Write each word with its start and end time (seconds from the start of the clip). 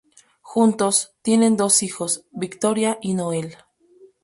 Juntos, 0.41 1.13
tienen 1.21 1.57
dos 1.57 1.83
hijos, 1.83 2.25
Victoria 2.31 2.97
y 3.03 3.13
Noel. 3.13 3.55